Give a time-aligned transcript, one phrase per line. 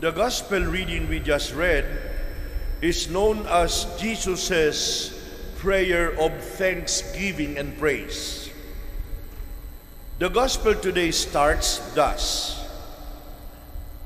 [0.00, 1.84] The gospel reading we just read
[2.80, 5.12] is known as Jesus'
[5.58, 8.48] prayer of thanksgiving and praise.
[10.18, 12.64] The gospel today starts thus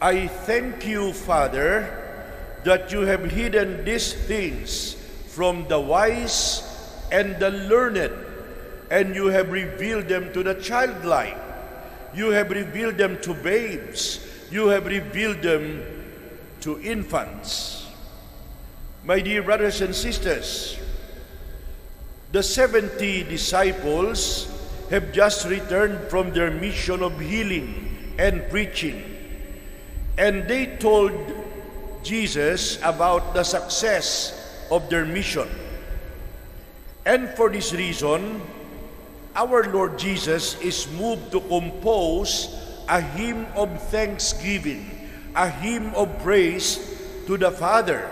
[0.00, 1.84] I thank you, Father,
[2.64, 4.96] that you have hidden these things
[5.28, 6.64] from the wise
[7.12, 8.16] and the learned,
[8.90, 11.36] and you have revealed them to the childlike.
[12.14, 14.31] You have revealed them to babes.
[14.52, 15.80] You have revealed them
[16.60, 17.88] to infants.
[19.02, 20.76] My dear brothers and sisters,
[22.32, 24.52] the 70 disciples
[24.90, 29.02] have just returned from their mission of healing and preaching.
[30.18, 31.16] And they told
[32.02, 34.36] Jesus about the success
[34.70, 35.48] of their mission.
[37.06, 38.42] And for this reason,
[39.34, 42.52] our Lord Jesus is moved to compose
[42.88, 44.90] a hymn of thanksgiving,
[45.34, 46.78] a hymn of praise
[47.26, 48.08] to the Father.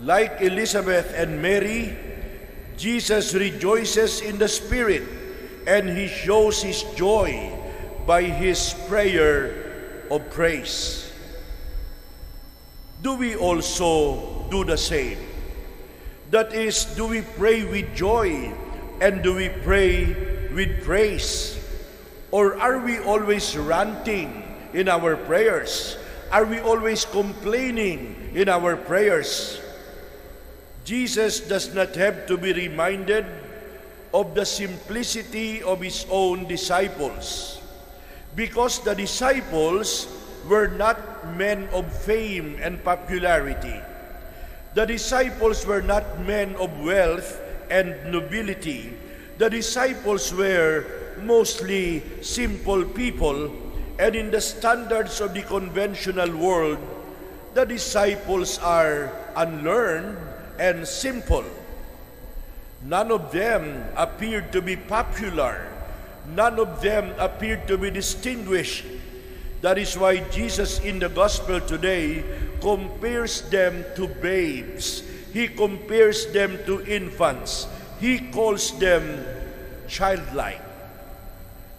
[0.00, 1.96] Like Elizabeth and Mary,
[2.76, 5.02] Jesus rejoices in the Spirit
[5.66, 7.52] and he shows his joy
[8.06, 11.12] by his prayer of praise.
[13.02, 15.18] Do we also do the same?
[16.30, 18.52] That is, do we pray with joy
[19.00, 21.57] and do we pray with praise?
[22.30, 25.96] Or are we always ranting in our prayers?
[26.30, 29.60] Are we always complaining in our prayers?
[30.84, 33.24] Jesus does not have to be reminded
[34.12, 37.60] of the simplicity of his own disciples
[38.36, 40.08] because the disciples
[40.48, 40.96] were not
[41.36, 43.80] men of fame and popularity.
[44.74, 48.96] The disciples were not men of wealth and nobility.
[49.38, 50.84] The disciples were
[51.22, 53.54] mostly simple people,
[53.98, 56.78] and in the standards of the conventional world,
[57.54, 60.18] the disciples are unlearned
[60.58, 61.44] and simple.
[62.82, 65.70] None of them appeared to be popular.
[66.34, 68.84] None of them appeared to be distinguished.
[69.62, 72.22] That is why Jesus in the gospel today
[72.60, 75.02] compares them to babes.
[75.32, 77.66] He compares them to infants.
[78.00, 79.24] He calls them
[79.88, 80.62] childlike.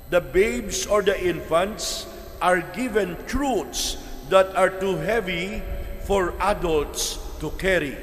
[0.10, 2.08] The babes or the infants
[2.42, 3.98] are given truths
[4.30, 5.62] that are too heavy
[6.04, 7.98] for adults to carry.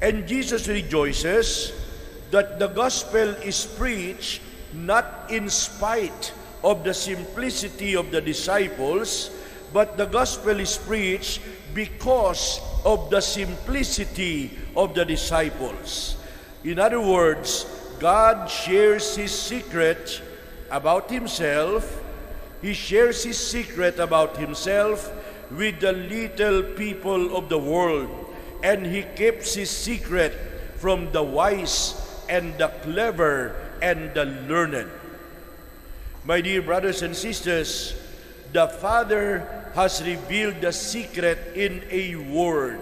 [0.00, 1.72] And Jesus rejoices
[2.30, 6.32] that the gospel is preached not in spite
[6.62, 9.30] of the simplicity of the disciples,
[9.72, 11.40] but the gospel is preached
[11.74, 16.17] because of the simplicity of the disciples.
[16.64, 17.66] In other words,
[18.00, 20.22] God shares His secret
[20.70, 22.02] about Himself.
[22.62, 25.12] He shares His secret about Himself
[25.50, 28.10] with the little people of the world.
[28.62, 30.32] And He keeps His secret
[30.76, 31.94] from the wise
[32.28, 34.90] and the clever and the learned.
[36.24, 37.94] My dear brothers and sisters,
[38.52, 42.80] the Father has revealed the secret in a word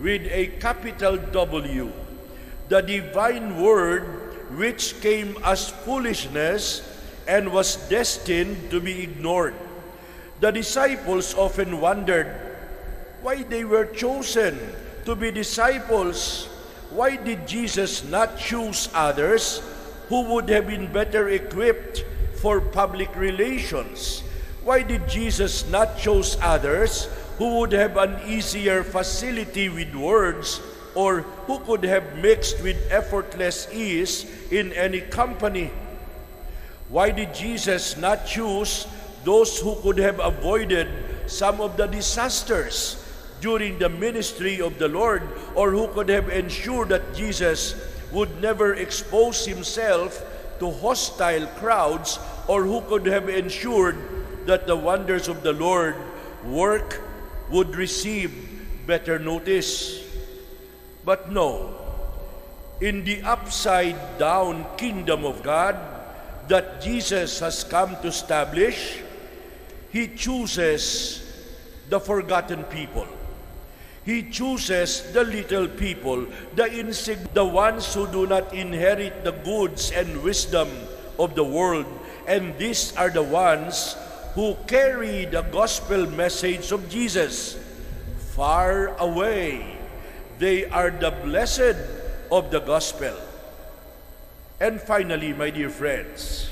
[0.00, 1.92] with a capital W.
[2.70, 4.06] The divine word
[4.54, 6.86] which came as foolishness
[7.26, 9.58] and was destined to be ignored.
[10.38, 12.30] The disciples often wondered
[13.26, 14.54] why they were chosen
[15.04, 16.46] to be disciples.
[16.94, 19.58] Why did Jesus not choose others
[20.06, 22.06] who would have been better equipped
[22.38, 24.22] for public relations?
[24.62, 30.62] Why did Jesus not choose others who would have an easier facility with words
[30.94, 35.70] or who could have mixed with effortless ease in any company?
[36.88, 38.86] Why did Jesus not choose
[39.24, 40.88] those who could have avoided
[41.26, 42.98] some of the disasters
[43.40, 45.22] during the ministry of the Lord
[45.54, 47.74] or who could have ensured that Jesus
[48.12, 50.24] would never expose himself
[50.58, 52.18] to hostile crowds
[52.48, 53.96] or who could have ensured
[54.46, 55.94] that the wonders of the Lord
[56.44, 57.00] work
[57.50, 58.32] would receive
[58.86, 60.04] better notice.
[61.04, 61.74] But no,
[62.80, 65.76] in the upside down kingdom of God
[66.48, 69.00] that Jesus has come to establish,
[69.90, 71.24] He chooses
[71.88, 73.06] the forgotten people.
[74.04, 76.24] He chooses the little people,
[76.56, 80.68] the insig- the ones who do not inherit the goods and wisdom
[81.18, 81.86] of the world.
[82.26, 83.96] And these are the ones
[84.34, 87.58] who carry the gospel message of Jesus
[88.32, 89.79] far away.
[90.40, 91.76] They are the blessed
[92.32, 93.12] of the gospel.
[94.58, 96.48] And finally, my dear friends,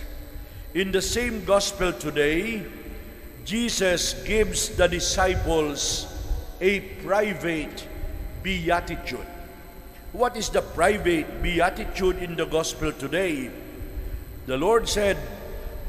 [0.75, 2.67] in the same gospel today,
[3.47, 6.05] Jesus gives the disciples
[6.61, 7.89] a private
[8.43, 9.25] beatitude.
[10.13, 13.51] What is the private beatitude in the gospel today?
[14.45, 15.17] The Lord said,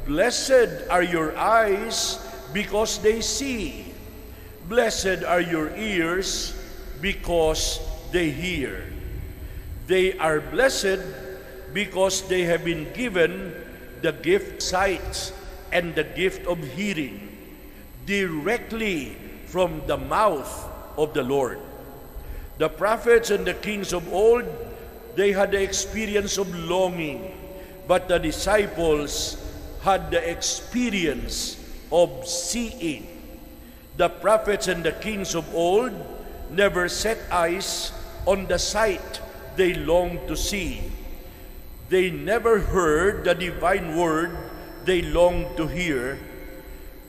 [0.07, 2.15] Blessed are your eyes
[2.53, 3.91] because they see.
[4.69, 6.55] Blessed are your ears
[7.01, 8.85] because they hear.
[9.87, 10.99] They are blessed
[11.73, 13.53] because they have been given
[14.01, 15.33] the gift sight
[15.71, 17.29] and the gift of hearing
[18.05, 19.15] directly
[19.45, 20.49] from the mouth
[20.97, 21.59] of the Lord.
[22.57, 24.45] The prophets and the kings of old,
[25.15, 27.33] they had the experience of longing,
[27.87, 29.37] but the disciples
[29.81, 31.57] had the experience
[31.91, 33.07] of seeing.
[33.97, 35.93] The prophets and the kings of old
[36.51, 37.91] never set eyes
[38.25, 39.21] on the sight
[39.55, 40.81] they longed to see.
[41.89, 44.37] They never heard the divine word
[44.85, 46.19] they longed to hear,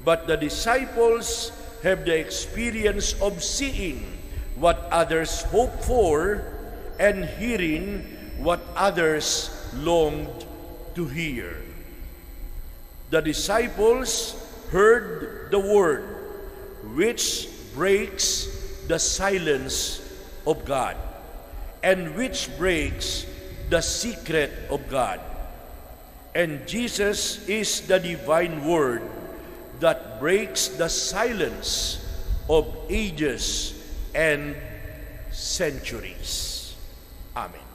[0.05, 1.53] but the disciples
[1.83, 4.19] have the experience of seeing
[4.57, 6.45] what others hope for
[6.99, 8.05] and hearing
[8.39, 10.45] what others longed
[10.95, 11.57] to hear.
[13.11, 14.37] The disciples
[14.71, 16.05] heard the word
[16.95, 18.47] which breaks
[18.89, 20.01] the silence
[20.51, 20.97] of God
[21.83, 23.25] and which breaks
[23.71, 25.21] the secret of God.
[26.35, 29.03] And Jesus is the divine word
[29.79, 32.05] that breaks the silence
[32.49, 33.75] of ages
[34.15, 34.57] and
[35.31, 36.75] centuries.
[37.37, 37.70] Amen.